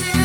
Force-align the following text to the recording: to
to 0.00 0.21